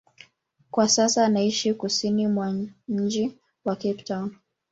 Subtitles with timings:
[0.71, 2.55] Kwa sasa anaishi kusini mwa
[2.87, 4.35] mji wa Cape Town.